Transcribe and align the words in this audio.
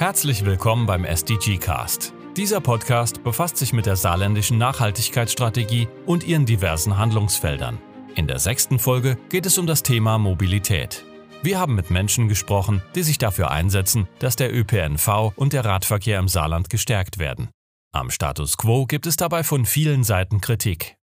Herzlich 0.00 0.46
willkommen 0.46 0.86
beim 0.86 1.04
SDG 1.04 1.58
Cast. 1.58 2.14
Dieser 2.34 2.62
Podcast 2.62 3.22
befasst 3.22 3.58
sich 3.58 3.74
mit 3.74 3.84
der 3.84 3.96
saarländischen 3.96 4.56
Nachhaltigkeitsstrategie 4.56 5.88
und 6.06 6.26
ihren 6.26 6.46
diversen 6.46 6.96
Handlungsfeldern. 6.96 7.78
In 8.14 8.26
der 8.26 8.38
sechsten 8.38 8.78
Folge 8.78 9.18
geht 9.28 9.44
es 9.44 9.58
um 9.58 9.66
das 9.66 9.82
Thema 9.82 10.16
Mobilität. 10.16 11.04
Wir 11.42 11.60
haben 11.60 11.74
mit 11.74 11.90
Menschen 11.90 12.28
gesprochen, 12.28 12.80
die 12.94 13.02
sich 13.02 13.18
dafür 13.18 13.50
einsetzen, 13.50 14.08
dass 14.20 14.36
der 14.36 14.56
ÖPNV 14.56 15.34
und 15.36 15.52
der 15.52 15.66
Radverkehr 15.66 16.18
im 16.18 16.28
Saarland 16.28 16.70
gestärkt 16.70 17.18
werden. 17.18 17.50
Am 17.92 18.10
Status 18.10 18.56
quo 18.56 18.86
gibt 18.86 19.04
es 19.04 19.16
dabei 19.16 19.44
von 19.44 19.66
vielen 19.66 20.02
Seiten 20.02 20.40
Kritik. 20.40 20.96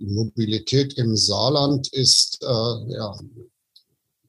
Mobilität 0.00 0.94
im 0.94 1.14
Saarland 1.14 1.92
ist 1.92 2.42
äh, 2.42 2.92
ja, 2.92 3.14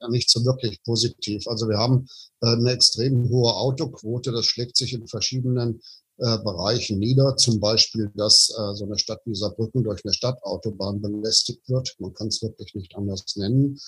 nicht 0.10 0.30
so 0.30 0.44
wirklich 0.46 0.82
positiv. 0.84 1.48
Also 1.48 1.68
wir 1.68 1.78
haben 1.78 2.08
äh, 2.42 2.48
eine 2.48 2.72
extrem 2.72 3.30
hohe 3.30 3.54
Autoquote. 3.54 4.32
Das 4.32 4.46
schlägt 4.46 4.78
sich 4.78 4.94
in 4.94 5.08
verschiedenen 5.08 5.82
äh, 6.18 6.38
Bereichen 6.40 7.00
nieder. 7.00 7.36
Zum 7.38 7.60
Beispiel, 7.60 8.12
dass 8.16 8.50
äh, 8.50 8.76
so 8.76 8.86
eine 8.86 9.00
Stadt 9.00 9.22
wie 9.26 9.36
Saarbrücken 9.36 9.84
durch 9.84 10.02
eine 10.04 10.14
Stadtautobahn 10.14 11.02
belästigt 11.02 11.68
wird. 11.68 11.96
Man 12.00 12.14
kann 12.14 12.28
es 12.28 12.42
wirklich 12.42 12.74
nicht 12.76 12.96
anders 12.96 13.36
nennen. 13.36 13.80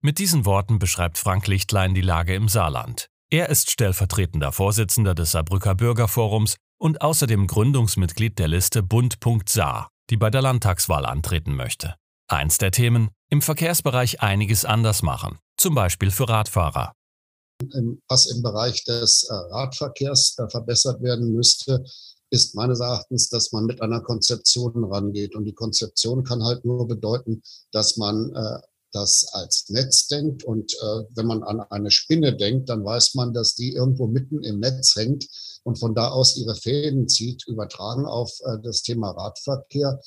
Mit 0.00 0.18
diesen 0.18 0.44
Worten 0.44 0.78
beschreibt 0.80 1.18
Frank 1.18 1.46
Lichtlein 1.46 1.94
die 1.94 2.00
Lage 2.00 2.34
im 2.34 2.48
Saarland. 2.48 3.06
Er 3.30 3.48
ist 3.48 3.70
stellvertretender 3.70 4.52
Vorsitzender 4.52 5.14
des 5.14 5.30
Saarbrücker 5.30 5.74
Bürgerforums 5.74 6.56
und 6.78 7.00
außerdem 7.00 7.46
Gründungsmitglied 7.46 8.38
der 8.38 8.48
Liste 8.48 8.82
Bund.Saar, 8.82 9.88
die 10.10 10.16
bei 10.16 10.28
der 10.28 10.42
Landtagswahl 10.42 11.06
antreten 11.06 11.54
möchte. 11.54 11.94
Eins 12.32 12.56
der 12.56 12.70
Themen, 12.70 13.10
im 13.28 13.42
Verkehrsbereich 13.42 14.22
einiges 14.22 14.64
anders 14.64 15.02
machen, 15.02 15.38
zum 15.58 15.74
Beispiel 15.74 16.10
für 16.10 16.30
Radfahrer. 16.30 16.94
Was 18.08 18.24
im 18.24 18.42
Bereich 18.42 18.84
des 18.84 19.24
äh, 19.24 19.34
Radverkehrs 19.34 20.36
äh, 20.38 20.48
verbessert 20.48 21.02
werden 21.02 21.34
müsste, 21.34 21.84
ist 22.30 22.54
meines 22.54 22.80
Erachtens, 22.80 23.28
dass 23.28 23.52
man 23.52 23.66
mit 23.66 23.82
einer 23.82 24.00
Konzeption 24.00 24.82
rangeht. 24.82 25.36
Und 25.36 25.44
die 25.44 25.52
Konzeption 25.52 26.24
kann 26.24 26.42
halt 26.42 26.64
nur 26.64 26.88
bedeuten, 26.88 27.42
dass 27.70 27.98
man 27.98 28.34
äh, 28.34 28.60
das 28.92 29.26
als 29.32 29.68
Netz 29.68 30.06
denkt. 30.06 30.44
Und 30.44 30.72
wenn 31.14 31.26
man 31.26 31.42
an 31.42 31.60
eine 31.70 31.90
Spinne 31.90 32.36
denkt, 32.36 32.68
dann 32.68 32.84
weiß 32.84 33.14
man, 33.14 33.32
dass 33.32 33.54
die 33.54 33.72
irgendwo 33.72 34.06
mitten 34.06 34.42
im 34.42 34.60
Netz 34.60 34.96
hängt 34.96 35.26
und 35.62 35.78
von 35.78 35.94
da 35.94 36.08
aus 36.08 36.36
ihre 36.36 36.54
Fäden 36.54 37.08
zieht. 37.08 37.46
Übertragen 37.46 38.04
auf 38.04 38.30
das 38.62 38.82
Thema 38.82 39.12
Radverkehr 39.12 39.98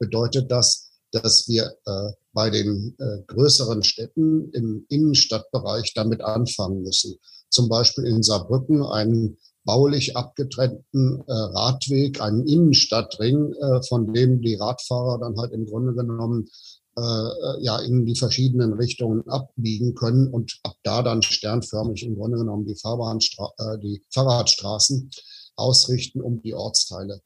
bedeutet 0.00 0.50
das, 0.50 0.91
dass 1.12 1.48
wir 1.48 1.72
äh, 1.86 2.12
bei 2.32 2.50
den 2.50 2.94
äh, 2.98 3.22
größeren 3.26 3.82
Städten 3.82 4.50
im 4.52 4.84
Innenstadtbereich 4.88 5.92
damit 5.94 6.22
anfangen 6.22 6.82
müssen. 6.82 7.16
Zum 7.50 7.68
Beispiel 7.68 8.04
in 8.04 8.22
Saarbrücken 8.22 8.82
einen 8.82 9.36
baulich 9.64 10.16
abgetrennten 10.16 11.22
äh, 11.26 11.32
Radweg, 11.32 12.20
einen 12.20 12.46
Innenstadtring, 12.46 13.52
äh, 13.52 13.82
von 13.82 14.12
dem 14.12 14.40
die 14.40 14.54
Radfahrer 14.54 15.18
dann 15.20 15.36
halt 15.36 15.52
im 15.52 15.66
Grunde 15.66 15.94
genommen 15.94 16.48
äh, 16.96 17.00
äh 17.00 17.62
ja 17.62 17.78
in 17.78 18.04
die 18.04 18.16
verschiedenen 18.16 18.72
Richtungen 18.72 19.26
abbiegen 19.28 19.94
können 19.94 20.28
und 20.28 20.58
ab 20.62 20.74
da 20.82 21.02
dann 21.02 21.22
sternförmig 21.22 22.04
im 22.04 22.16
Grunde 22.16 22.38
genommen 22.38 22.66
die, 22.66 22.76
Fahrbahnstra 22.76 23.52
äh, 23.58 23.78
die 23.78 24.02
Fahrradstraßen 24.12 25.10
ausrichten, 25.56 26.20
um 26.20 26.42
die 26.42 26.54
Ortsteile 26.54 27.20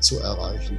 zu 0.00 0.18
erreichen. 0.18 0.78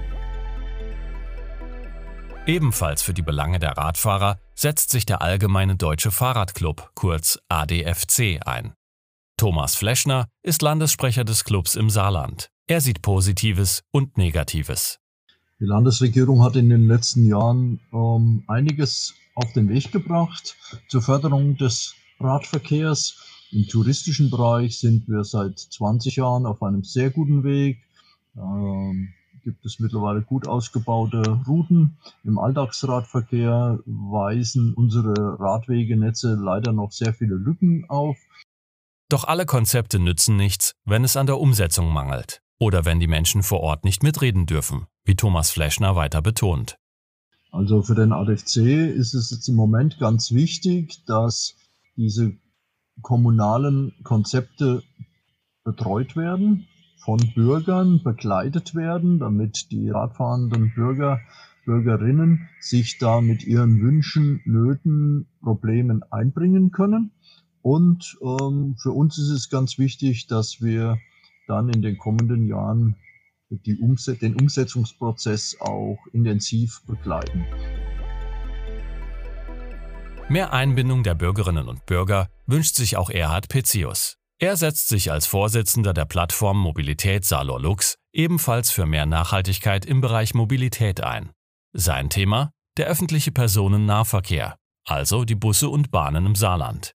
Ebenfalls 2.47 3.01
für 3.01 3.15
die 3.15 3.23
Belange 3.23 3.57
der 3.57 3.71
Radfahrer 3.71 4.37
setzt 4.53 4.91
sich 4.91 5.03
der 5.03 5.23
Allgemeine 5.23 5.77
Deutsche 5.77 6.11
Fahrradclub, 6.11 6.91
kurz 6.93 7.39
ADFC, 7.49 8.39
ein. 8.45 8.75
Thomas 9.35 9.73
Fleschner 9.73 10.27
ist 10.43 10.61
Landessprecher 10.61 11.23
des 11.23 11.43
Clubs 11.43 11.75
im 11.75 11.89
Saarland. 11.89 12.51
Er 12.67 12.81
sieht 12.81 13.01
Positives 13.01 13.81
und 13.91 14.19
Negatives. 14.19 14.99
Die 15.59 15.65
Landesregierung 15.65 16.43
hat 16.43 16.55
in 16.55 16.69
den 16.69 16.87
letzten 16.87 17.25
Jahren 17.25 17.79
ähm, 17.91 18.43
einiges 18.47 19.15
auf 19.33 19.51
den 19.53 19.67
Weg 19.67 19.91
gebracht 19.91 20.55
zur 20.87 21.01
Förderung 21.01 21.57
des 21.57 21.95
Radverkehrs. 22.19 23.17
Im 23.53 23.67
touristischen 23.67 24.29
Bereich 24.29 24.79
sind 24.79 25.07
wir 25.07 25.23
seit 25.23 25.57
20 25.57 26.17
Jahren 26.17 26.45
auf 26.45 26.61
einem 26.61 26.83
sehr 26.83 27.09
guten 27.09 27.43
Weg. 27.43 27.79
Ähm, 28.37 29.14
gibt 29.45 29.63
es 29.63 29.79
mittlerweile 29.79 30.23
gut 30.23 30.47
ausgebaute 30.47 31.21
Routen. 31.47 31.97
Im 32.23 32.39
Alltagsradverkehr 32.39 33.79
weisen 33.85 34.73
unsere 34.73 35.39
Radwegenetze 35.39 36.35
leider 36.35 36.73
noch 36.73 36.91
sehr 36.91 37.13
viele 37.13 37.35
Lücken 37.35 37.85
auf. 37.87 38.17
Doch 39.07 39.23
alle 39.23 39.45
Konzepte 39.45 39.99
nützen 39.99 40.35
nichts, 40.35 40.73
wenn 40.83 41.03
es 41.03 41.15
an 41.15 41.27
der 41.27 41.39
Umsetzung 41.39 41.93
mangelt 41.93 42.41
oder 42.59 42.85
wenn 42.85 42.99
die 42.99 43.07
Menschen 43.07 43.43
vor 43.43 43.59
Ort 43.59 43.85
nicht 43.85 44.01
mitreden 44.01 44.47
dürfen, 44.47 44.87
wie 45.03 45.15
Thomas 45.15 45.51
Fleschner 45.51 45.95
weiter 45.95 46.23
betont. 46.23 46.77
Also 47.51 47.83
für 47.83 47.95
den 47.95 48.13
ADFC 48.13 48.57
ist 48.57 49.13
es 49.13 49.29
jetzt 49.29 49.47
im 49.47 49.55
Moment 49.55 49.99
ganz 49.99 50.31
wichtig, 50.31 51.05
dass 51.05 51.55
diese 51.95 52.33
kommunalen 53.03 53.93
Konzepte 54.03 54.81
betreut 55.63 56.15
werden 56.15 56.67
von 57.05 57.19
Bürgern 57.35 58.01
begleitet 58.03 58.73
werden, 58.73 59.19
damit 59.19 59.71
die 59.71 59.89
radfahrenden 59.91 60.73
Bürger, 60.73 61.21
Bürgerinnen 61.63 62.49
sich 62.59 62.97
da 62.97 63.21
mit 63.21 63.43
ihren 63.45 63.79
Wünschen, 63.81 64.41
Nöten, 64.45 65.27
Problemen 65.41 66.01
einbringen 66.11 66.71
können. 66.71 67.11
Und 67.61 68.17
ähm, 68.21 68.75
für 68.81 68.91
uns 68.91 69.19
ist 69.19 69.29
es 69.29 69.49
ganz 69.49 69.77
wichtig, 69.77 70.25
dass 70.27 70.61
wir 70.61 70.97
dann 71.47 71.69
in 71.69 71.83
den 71.83 71.97
kommenden 71.97 72.47
Jahren 72.47 72.95
Umset 73.79 74.21
den 74.21 74.35
Umsetzungsprozess 74.35 75.57
auch 75.59 75.99
intensiv 76.11 76.81
begleiten. 76.87 77.45
Mehr 80.27 80.53
Einbindung 80.53 81.03
der 81.03 81.13
Bürgerinnen 81.13 81.67
und 81.67 81.85
Bürger 81.85 82.29
wünscht 82.47 82.75
sich 82.75 82.97
auch 82.97 83.11
Erhard 83.11 83.47
Pezius. 83.47 84.17
Er 84.45 84.57
setzt 84.57 84.89
sich 84.89 85.11
als 85.11 85.25
Vorsitzender 85.25 85.91
der 85.91 86.05
Plattform 86.05 86.59
Mobilität 86.59 87.25
Salor 87.25 87.59
Lux 87.59 87.95
ebenfalls 88.13 88.69
für 88.69 88.85
mehr 88.85 89.07
Nachhaltigkeit 89.07 89.87
im 89.87 90.01
Bereich 90.01 90.35
Mobilität 90.35 91.01
ein. 91.01 91.31
Sein 91.73 92.11
Thema? 92.11 92.51
Der 92.77 92.85
öffentliche 92.85 93.31
Personennahverkehr, 93.31 94.55
also 94.87 95.25
die 95.25 95.33
Busse 95.33 95.67
und 95.67 95.89
Bahnen 95.89 96.27
im 96.27 96.35
Saarland. 96.35 96.93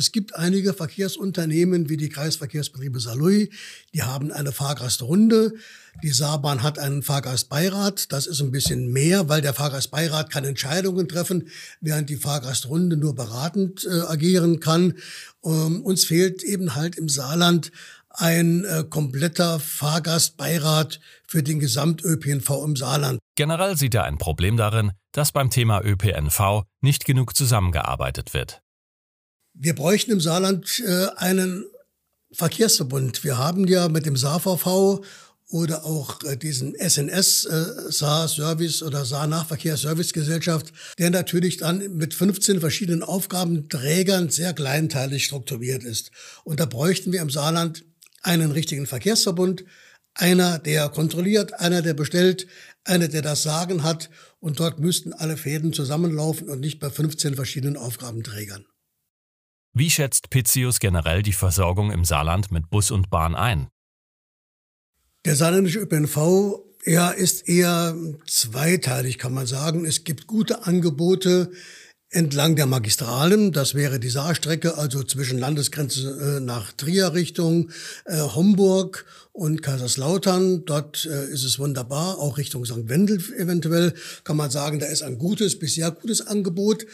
Es 0.00 0.12
gibt 0.12 0.36
einige 0.36 0.74
Verkehrsunternehmen 0.74 1.88
wie 1.88 1.96
die 1.96 2.08
Kreisverkehrsbetriebe 2.08 3.00
Saarlouis, 3.00 3.48
die 3.92 4.04
haben 4.04 4.30
eine 4.30 4.52
Fahrgastrunde. 4.52 5.54
Die 6.04 6.10
Saarbahn 6.10 6.62
hat 6.62 6.78
einen 6.78 7.02
Fahrgastbeirat. 7.02 8.12
Das 8.12 8.28
ist 8.28 8.40
ein 8.40 8.52
bisschen 8.52 8.92
mehr, 8.92 9.28
weil 9.28 9.40
der 9.40 9.54
Fahrgastbeirat 9.54 10.30
kann 10.30 10.44
Entscheidungen 10.44 11.08
treffen, 11.08 11.48
während 11.80 12.08
die 12.10 12.16
Fahrgastrunde 12.16 12.96
nur 12.96 13.16
beratend 13.16 13.84
äh, 13.84 14.02
agieren 14.02 14.60
kann. 14.60 14.94
Ähm, 15.44 15.82
uns 15.82 16.04
fehlt 16.04 16.44
eben 16.44 16.76
halt 16.76 16.94
im 16.94 17.08
Saarland 17.08 17.72
ein 18.10 18.64
äh, 18.64 18.84
kompletter 18.88 19.58
Fahrgastbeirat 19.58 21.00
für 21.26 21.42
den 21.42 21.58
Gesamt-ÖPNV 21.58 22.50
im 22.64 22.76
Saarland. 22.76 23.18
Generell 23.34 23.76
sieht 23.76 23.96
er 23.96 24.04
ein 24.04 24.18
Problem 24.18 24.56
darin, 24.56 24.92
dass 25.10 25.32
beim 25.32 25.50
Thema 25.50 25.84
ÖPNV 25.84 26.62
nicht 26.82 27.04
genug 27.04 27.34
zusammengearbeitet 27.34 28.32
wird. 28.32 28.62
Wir 29.60 29.74
bräuchten 29.74 30.12
im 30.12 30.20
Saarland 30.20 30.80
äh, 30.86 31.08
einen 31.16 31.64
Verkehrsverbund. 32.30 33.24
Wir 33.24 33.38
haben 33.38 33.66
ja 33.66 33.88
mit 33.88 34.06
dem 34.06 34.16
SAVV 34.16 35.00
oder 35.50 35.84
auch 35.84 36.22
äh, 36.22 36.36
diesen 36.36 36.76
SNS, 36.76 37.46
äh, 37.46 37.90
Saar-Service 37.90 38.84
oder 38.84 39.04
Saar-Nahverkehrsservicegesellschaft, 39.04 40.72
der 40.98 41.10
natürlich 41.10 41.56
dann 41.56 41.96
mit 41.96 42.14
15 42.14 42.60
verschiedenen 42.60 43.02
Aufgabenträgern 43.02 44.28
sehr 44.28 44.52
kleinteilig 44.52 45.24
strukturiert 45.24 45.82
ist. 45.82 46.12
Und 46.44 46.60
da 46.60 46.64
bräuchten 46.64 47.10
wir 47.10 47.20
im 47.20 47.30
Saarland 47.30 47.84
einen 48.22 48.52
richtigen 48.52 48.86
Verkehrsverbund, 48.86 49.64
einer, 50.14 50.60
der 50.60 50.88
kontrolliert, 50.88 51.54
einer, 51.54 51.82
der 51.82 51.94
bestellt, 51.94 52.46
einer, 52.84 53.08
der 53.08 53.22
das 53.22 53.42
Sagen 53.42 53.82
hat. 53.82 54.08
Und 54.38 54.60
dort 54.60 54.78
müssten 54.78 55.12
alle 55.12 55.36
Fäden 55.36 55.72
zusammenlaufen 55.72 56.48
und 56.48 56.60
nicht 56.60 56.78
bei 56.78 56.90
15 56.90 57.34
verschiedenen 57.34 57.76
Aufgabenträgern. 57.76 58.64
Wie 59.74 59.90
schätzt 59.90 60.30
Pizzius 60.30 60.80
generell 60.80 61.22
die 61.22 61.32
Versorgung 61.32 61.90
im 61.90 62.04
Saarland 62.04 62.50
mit 62.50 62.70
Bus 62.70 62.90
und 62.90 63.10
Bahn 63.10 63.34
ein? 63.34 63.68
Der 65.24 65.36
saarländische 65.36 65.80
ÖPNV 65.80 66.64
ja, 66.84 67.10
ist 67.10 67.48
eher 67.48 67.96
zweiteilig, 68.26 69.18
kann 69.18 69.34
man 69.34 69.46
sagen. 69.46 69.84
Es 69.84 70.04
gibt 70.04 70.26
gute 70.26 70.66
Angebote 70.66 71.50
entlang 72.10 72.56
der 72.56 72.66
Magistralen. 72.66 73.52
Das 73.52 73.74
wäre 73.74 74.00
die 74.00 74.08
Saarstrecke, 74.08 74.78
also 74.78 75.02
zwischen 75.02 75.38
Landesgrenze 75.38 76.38
äh, 76.38 76.40
nach 76.40 76.72
Trier 76.72 77.12
Richtung 77.12 77.70
äh, 78.06 78.18
Homburg 78.20 79.04
und 79.32 79.62
Kaiserslautern. 79.62 80.64
Dort 80.64 81.04
äh, 81.04 81.26
ist 81.26 81.44
es 81.44 81.58
wunderbar. 81.58 82.18
Auch 82.18 82.38
Richtung 82.38 82.64
St. 82.64 82.88
Wendel 82.88 83.22
eventuell 83.36 83.92
kann 84.24 84.36
man 84.36 84.50
sagen, 84.50 84.78
da 84.78 84.86
ist 84.86 85.02
ein 85.02 85.18
gutes, 85.18 85.58
bis 85.58 85.74
sehr 85.74 85.90
gutes 85.90 86.26
Angebot. 86.26 86.86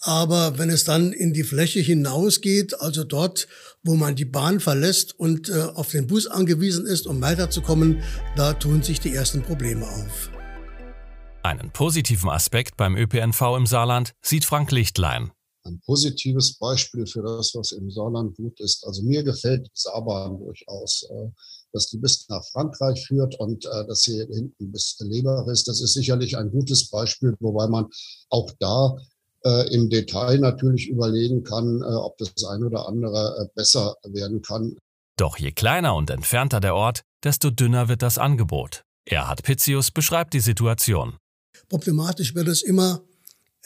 Aber 0.00 0.58
wenn 0.58 0.70
es 0.70 0.84
dann 0.84 1.12
in 1.12 1.32
die 1.32 1.42
Fläche 1.42 1.80
hinausgeht, 1.80 2.80
also 2.80 3.04
dort, 3.04 3.48
wo 3.82 3.94
man 3.94 4.14
die 4.14 4.24
Bahn 4.24 4.60
verlässt 4.60 5.18
und 5.18 5.48
äh, 5.48 5.62
auf 5.74 5.90
den 5.90 6.06
Bus 6.06 6.26
angewiesen 6.26 6.86
ist, 6.86 7.06
um 7.06 7.20
weiterzukommen, 7.20 8.02
da 8.36 8.52
tun 8.52 8.82
sich 8.82 9.00
die 9.00 9.14
ersten 9.14 9.42
Probleme 9.42 9.86
auf. 9.86 10.30
Einen 11.42 11.72
positiven 11.72 12.30
Aspekt 12.30 12.76
beim 12.76 12.96
ÖPNV 12.96 13.56
im 13.56 13.66
Saarland 13.66 14.12
sieht 14.22 14.44
Frank 14.44 14.70
Lichtlein. 14.70 15.32
Ein 15.64 15.80
positives 15.80 16.56
Beispiel 16.58 17.06
für 17.06 17.22
das, 17.22 17.54
was 17.54 17.72
im 17.72 17.90
Saarland 17.90 18.36
gut 18.36 18.58
ist. 18.60 18.86
Also 18.86 19.02
mir 19.02 19.22
gefällt 19.22 19.66
die 19.66 19.70
Saarbahn 19.74 20.38
durchaus. 20.38 21.06
Äh, 21.10 21.30
dass 21.72 21.88
die 21.88 21.98
bis 21.98 22.28
nach 22.28 22.44
Frankreich 22.46 23.06
führt 23.06 23.38
und 23.38 23.64
äh, 23.66 23.86
dass 23.86 24.02
sie 24.02 24.18
hinten 24.18 24.72
bis 24.72 24.96
Leber 25.00 25.46
ist. 25.50 25.68
Das 25.68 25.80
ist 25.80 25.94
sicherlich 25.94 26.36
ein 26.36 26.50
gutes 26.50 26.88
Beispiel, 26.88 27.34
wobei 27.40 27.68
man 27.68 27.86
auch 28.30 28.50
da 28.58 28.96
äh, 29.44 29.74
im 29.74 29.88
Detail 29.88 30.38
natürlich 30.38 30.88
überlegen 30.88 31.44
kann, 31.44 31.82
äh, 31.82 31.84
ob 31.84 32.16
das 32.18 32.32
ein 32.44 32.64
oder 32.64 32.88
andere 32.88 33.36
äh, 33.40 33.48
besser 33.54 33.96
werden 34.04 34.42
kann. 34.42 34.76
Doch 35.16 35.38
je 35.38 35.52
kleiner 35.52 35.94
und 35.94 36.10
entfernter 36.10 36.60
der 36.60 36.74
Ort, 36.74 37.02
desto 37.24 37.50
dünner 37.50 37.88
wird 37.88 38.02
das 38.02 38.18
Angebot. 38.18 38.84
Erhard 39.04 39.42
Pizzius 39.42 39.90
beschreibt 39.90 40.34
die 40.34 40.40
Situation. 40.40 41.16
Problematisch 41.68 42.34
wird 42.34 42.48
es 42.48 42.62
immer 42.62 43.02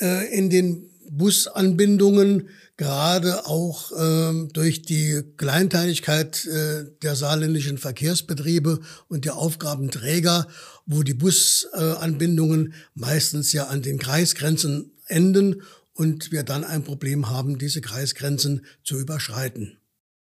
äh, 0.01 0.27
in 0.37 0.51
den 0.51 0.89
Busanbindungen, 1.11 2.49
gerade 2.77 3.47
auch 3.47 3.93
ähm, 3.99 4.49
durch 4.53 4.83
die 4.83 5.23
Kleinteiligkeit 5.37 6.47
äh, 6.47 6.85
der 7.03 7.17
saarländischen 7.17 7.77
Verkehrsbetriebe 7.77 8.81
und 9.09 9.25
der 9.27 9.37
Aufgabenträger, 9.37 10.47
wo 10.87 11.03
die 11.03 11.15
Busanbindungen 11.15 12.75
meistens 12.95 13.53
ja 13.53 13.67
an 13.67 13.83
den 13.83 13.99
Kreisgrenzen 13.99 14.92
enden 15.13 15.63
und 15.95 16.33
wir 16.33 16.43
dann 16.43 16.65
ein 16.65 16.85
Problem 16.85 17.31
haben, 17.31 17.59
diese 17.59 17.81
Kreisgrenzen 17.81 18.67
zu 18.83 18.99
überschreiten. 18.99 19.79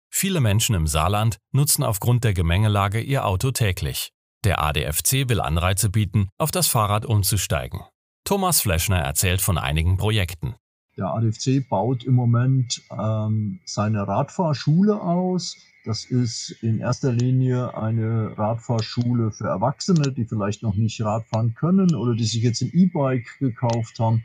Viele 0.09 0.41
Menschen 0.41 0.75
im 0.75 0.87
Saarland 0.87 1.37
nutzen 1.51 1.83
aufgrund 1.83 2.23
der 2.23 2.33
Gemengelage 2.33 2.99
ihr 2.99 3.25
Auto 3.25 3.51
täglich. 3.51 4.11
Der 4.43 4.61
ADFC 4.61 5.29
will 5.29 5.39
Anreize 5.39 5.89
bieten, 5.89 6.29
auf 6.37 6.51
das 6.51 6.67
Fahrrad 6.67 7.05
umzusteigen. 7.05 7.81
Thomas 8.25 8.61
Fleschner 8.61 8.99
erzählt 8.99 9.41
von 9.41 9.57
einigen 9.57 9.97
Projekten. 9.97 10.55
Der 10.97 11.07
ADFC 11.07 11.67
baut 11.67 12.03
im 12.03 12.13
Moment 12.13 12.81
ähm, 12.91 13.59
seine 13.65 14.07
Radfahrschule 14.07 15.01
aus. 15.01 15.57
Das 15.85 16.05
ist 16.05 16.51
in 16.61 16.79
erster 16.79 17.11
Linie 17.11 17.75
eine 17.75 18.37
Radfahrschule 18.37 19.31
für 19.31 19.47
Erwachsene, 19.47 20.11
die 20.11 20.25
vielleicht 20.25 20.61
noch 20.61 20.75
nicht 20.75 21.01
Radfahren 21.01 21.55
können 21.55 21.95
oder 21.95 22.13
die 22.13 22.23
sich 22.25 22.43
jetzt 22.43 22.61
ein 22.61 22.71
E-Bike 22.73 23.39
gekauft 23.39 23.99
haben. 23.99 24.23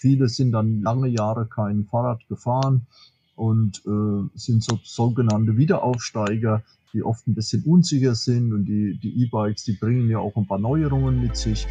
Viele 0.00 0.28
sind 0.28 0.52
dann 0.52 0.80
lange 0.82 1.08
Jahre 1.08 1.46
kein 1.46 1.84
Fahrrad 1.84 2.20
gefahren 2.28 2.86
und 3.34 3.82
äh, 3.84 4.38
sind 4.38 4.62
so 4.62 4.78
sogenannte 4.84 5.56
Wiederaufsteiger, 5.56 6.62
die 6.92 7.02
oft 7.02 7.26
ein 7.26 7.34
bisschen 7.34 7.64
unsicher 7.64 8.14
sind 8.14 8.52
und 8.52 8.64
die 8.66 8.96
die 9.02 9.24
E-Bikes, 9.24 9.64
die 9.64 9.72
bringen 9.72 10.08
ja 10.08 10.18
auch 10.20 10.36
ein 10.36 10.46
paar 10.46 10.60
Neuerungen 10.60 11.20
mit 11.20 11.36
sich. 11.36 11.66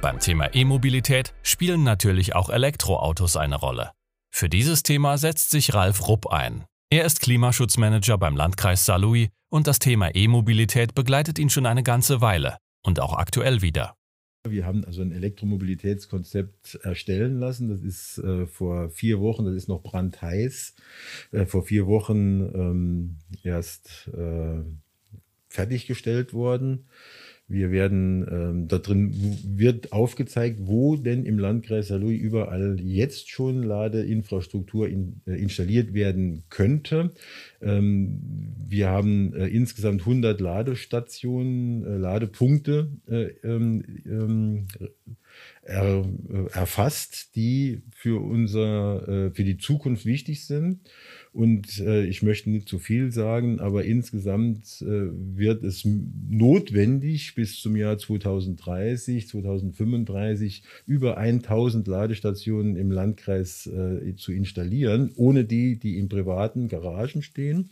Beim 0.00 0.20
Thema 0.20 0.54
E-Mobilität 0.54 1.34
spielen 1.42 1.82
natürlich 1.82 2.36
auch 2.36 2.48
Elektroautos 2.48 3.36
eine 3.36 3.56
Rolle. 3.56 3.90
Für 4.30 4.48
dieses 4.48 4.84
Thema 4.84 5.18
setzt 5.18 5.50
sich 5.50 5.74
Ralf 5.74 6.06
Rupp 6.06 6.28
ein. 6.28 6.64
Er 6.90 7.06
ist 7.06 7.22
Klimaschutzmanager 7.22 8.18
beim 8.18 8.36
Landkreis 8.36 8.86
Saarlouis 8.86 9.30
und 9.50 9.66
das 9.66 9.80
Thema 9.80 10.14
E-Mobilität 10.14 10.94
begleitet 10.94 11.40
ihn 11.40 11.50
schon 11.50 11.66
eine 11.66 11.82
ganze 11.82 12.20
Weile 12.20 12.58
und 12.84 13.00
auch 13.00 13.14
aktuell 13.14 13.62
wieder. 13.62 13.96
Wir 14.46 14.66
haben 14.66 14.84
also 14.84 15.00
ein 15.00 15.10
Elektromobilitätskonzept 15.10 16.74
erstellen 16.82 17.38
lassen. 17.38 17.68
Das 17.68 17.80
ist 17.80 18.18
äh, 18.18 18.46
vor 18.46 18.90
vier 18.90 19.18
Wochen, 19.20 19.46
das 19.46 19.54
ist 19.54 19.68
noch 19.68 19.82
brandheiß, 19.82 20.74
äh, 21.32 21.46
vor 21.46 21.62
vier 21.62 21.86
Wochen 21.86 22.42
ähm, 22.54 23.16
erst 23.42 24.08
äh, 24.08 24.62
fertiggestellt 25.48 26.34
worden. 26.34 26.88
Wir 27.46 27.70
werden, 27.70 28.26
ähm, 28.30 28.68
da 28.68 28.78
drin 28.78 29.12
wird 29.44 29.92
aufgezeigt, 29.92 30.60
wo 30.62 30.96
denn 30.96 31.26
im 31.26 31.38
Landkreis 31.38 31.88
Saarlouis 31.88 32.18
überall 32.18 32.80
jetzt 32.80 33.30
schon 33.30 33.62
Ladeinfrastruktur 33.62 34.88
in, 34.88 35.20
äh, 35.26 35.32
installiert 35.32 35.92
werden 35.92 36.44
könnte. 36.48 37.10
Ähm, 37.60 38.54
wir 38.66 38.88
haben 38.88 39.34
äh, 39.34 39.46
insgesamt 39.48 40.00
100 40.00 40.40
Ladestationen, 40.40 41.84
äh, 41.84 41.96
Ladepunkte 41.98 42.88
äh, 43.08 43.24
ähm, 43.46 43.84
ähm 44.06 44.66
er, 45.64 46.04
äh, 46.28 46.50
erfasst, 46.52 47.34
die 47.36 47.82
für 47.92 48.20
unser, 48.20 49.08
äh, 49.08 49.30
für 49.30 49.44
die 49.44 49.56
Zukunft 49.56 50.04
wichtig 50.04 50.44
sind. 50.44 50.80
Und 51.32 51.80
äh, 51.80 52.04
ich 52.04 52.22
möchte 52.22 52.50
nicht 52.50 52.68
zu 52.68 52.78
viel 52.78 53.10
sagen, 53.10 53.60
aber 53.60 53.84
insgesamt 53.84 54.84
wird 54.86 55.64
es 55.64 55.84
notwendig, 55.84 57.34
bis 57.34 57.60
zum 57.60 57.74
Jahr 57.76 57.98
2030, 57.98 59.28
2035 59.28 60.62
über 60.86 61.16
1000 61.16 61.88
Ladestationen 61.88 62.76
im 62.76 62.92
Landkreis 62.92 63.68
zu 64.16 64.32
installieren, 64.32 65.10
ohne 65.16 65.44
die, 65.44 65.78
die 65.78 65.98
in 65.98 66.08
privaten 66.08 66.68
Garagen 66.68 67.22
stehen. 67.22 67.70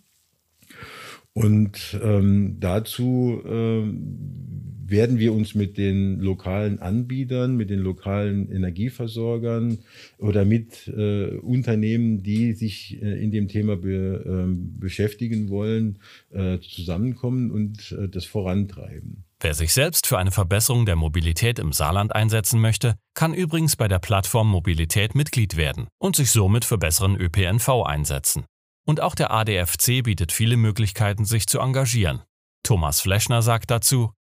Und 1.35 1.99
ähm, 2.03 2.59
dazu 2.61 3.41
ähm, 3.47 4.53
werden 4.93 5.19
wir 5.19 5.33
uns 5.33 5.55
mit 5.55 5.79
den 5.79 6.21
lokalen 6.21 6.79
Anbietern, 6.81 7.57
mit 7.57 7.71
den 7.71 7.81
lokalen 7.81 8.53
Energieversorgern 8.53 9.79
oder 10.19 10.45
mit 10.45 10.87
äh, 10.89 11.39
Unternehmen, 11.39 12.23
die 12.23 12.53
sich 12.53 13.03
äh, 13.03 13.25
in 13.25 13.31
dem 13.31 13.49
Thema 13.49 13.77
be, 13.77 14.23
äh, 14.25 14.55
beschäftigen 14.79 15.49
wollen, 15.49 15.99
äh, 16.31 16.59
zusammenkommen 16.61 17.51
und 17.51 17.93
äh, 17.93 18.09
das 18.09 18.27
vorantreiben. 18.27 19.25
Wer 19.41 19.55
sich 19.55 19.73
selbst 19.73 20.07
für 20.07 20.19
eine 20.19 20.31
Verbesserung 20.31 20.87
der 20.87 20.95
Mobilität 20.97 21.59
im 21.59 21.73
Saarland 21.73 22.15
einsetzen 22.15 22.61
möchte, 22.61 22.95
kann 23.15 23.35
übrigens 23.35 23.75
bei 23.75 23.89
der 23.89 23.99
Plattform 23.99 24.49
Mobilität 24.49 25.15
Mitglied 25.15 25.57
werden 25.57 25.89
und 25.99 26.15
sich 26.15 26.31
somit 26.31 26.65
für 26.65 26.79
besseren 26.79 27.17
ÖPNV 27.17 27.83
einsetzen. 27.85 28.45
Und 28.85 29.01
auch 29.01 29.15
der 29.15 29.31
ADFC 29.31 30.03
bietet 30.03 30.33
viele 30.33 30.57
Möglichkeiten, 30.57 31.25
sich 31.25 31.47
zu 31.47 31.61
engagieren. 31.61 32.23
Thomas 32.63 33.01
Fleschner 33.01 33.43
sagt 33.43 33.71
dazu, 33.71 34.13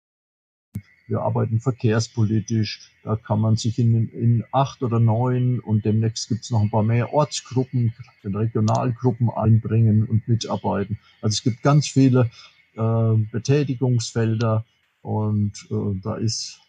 wir 1.11 1.23
arbeiten 1.23 1.61
verkehrspolitisch. 1.61 2.93
Da 3.03 3.17
kann 3.17 3.41
man 3.41 3.57
sich 3.57 3.79
in, 3.81 4.09
in 4.11 4.45
acht 4.53 4.83
oder 4.83 5.01
neun 5.01 5.59
und 5.59 5.85
demnächst 5.85 6.29
gibt 6.29 6.45
es 6.45 6.51
noch 6.51 6.61
ein 6.61 6.71
paar 6.71 6.85
mehr 6.85 7.13
Ortsgruppen, 7.13 7.93
Regionalgruppen 8.23 9.29
einbringen 9.29 10.07
und 10.07 10.29
mitarbeiten. 10.29 11.01
Also 11.21 11.35
es 11.35 11.43
gibt 11.43 11.63
ganz 11.63 11.89
viele 11.89 12.31
äh, 12.77 13.15
Betätigungsfelder 13.33 14.65
und 15.03 15.53
äh, 15.71 16.01
da 16.01 16.15
ist 16.15 16.61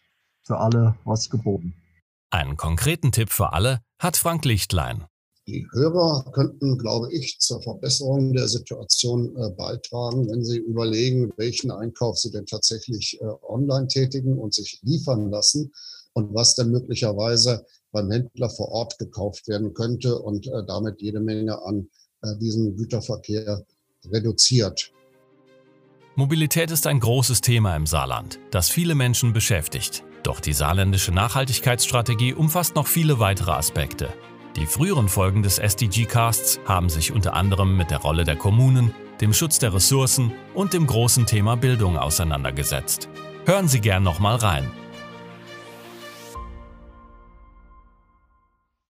für 0.43 0.57
alle 0.57 0.95
was 1.05 1.29
geboten. 1.29 1.75
Einen 2.31 2.57
konkreten 2.57 3.11
Tipp 3.11 3.29
für 3.29 3.53
alle 3.53 3.81
hat 3.99 4.17
Frank 4.17 4.45
Lichtlein. 4.45 5.05
Die 5.47 5.67
Hörer 5.71 6.23
könnten, 6.33 6.77
glaube 6.77 7.11
ich, 7.11 7.39
zur 7.39 7.61
Verbesserung 7.63 8.31
der 8.33 8.47
Situation 8.47 9.35
äh, 9.35 9.49
beitragen, 9.49 10.29
wenn 10.29 10.45
sie 10.45 10.57
überlegen, 10.57 11.31
welchen 11.35 11.71
Einkauf 11.71 12.17
sie 12.17 12.29
denn 12.29 12.45
tatsächlich 12.45 13.19
äh, 13.19 13.25
online 13.41 13.87
tätigen 13.87 14.37
und 14.37 14.53
sich 14.53 14.79
liefern 14.83 15.31
lassen 15.31 15.71
und 16.13 16.33
was 16.35 16.53
denn 16.53 16.69
möglicherweise 16.69 17.65
beim 17.91 18.11
Händler 18.11 18.49
vor 18.49 18.69
Ort 18.69 18.99
gekauft 18.99 19.47
werden 19.47 19.73
könnte 19.73 20.19
und 20.19 20.45
äh, 20.45 20.63
damit 20.67 21.01
jede 21.01 21.19
Menge 21.19 21.59
an 21.63 21.89
äh, 22.21 22.37
diesem 22.37 22.77
Güterverkehr 22.77 23.65
reduziert. 24.11 24.91
Mobilität 26.15 26.69
ist 26.69 26.85
ein 26.85 26.99
großes 26.99 27.41
Thema 27.41 27.75
im 27.75 27.87
Saarland, 27.87 28.39
das 28.51 28.69
viele 28.69 28.93
Menschen 28.93 29.33
beschäftigt. 29.33 30.03
Doch 30.21 30.39
die 30.39 30.53
saarländische 30.53 31.11
Nachhaltigkeitsstrategie 31.11 32.33
umfasst 32.33 32.75
noch 32.75 32.85
viele 32.85 33.17
weitere 33.17 33.51
Aspekte. 33.51 34.13
Die 34.57 34.65
früheren 34.65 35.07
Folgen 35.07 35.43
des 35.43 35.59
SDG-Casts 35.59 36.59
haben 36.65 36.89
sich 36.89 37.13
unter 37.13 37.35
anderem 37.35 37.77
mit 37.77 37.89
der 37.89 37.99
Rolle 37.99 38.25
der 38.25 38.35
Kommunen, 38.35 38.93
dem 39.21 39.33
Schutz 39.33 39.59
der 39.59 39.73
Ressourcen 39.73 40.33
und 40.53 40.73
dem 40.73 40.87
großen 40.87 41.25
Thema 41.25 41.55
Bildung 41.55 41.97
auseinandergesetzt. 41.97 43.07
Hören 43.45 43.67
Sie 43.67 43.79
gern 43.79 44.03
nochmal 44.03 44.35
rein. 44.35 44.69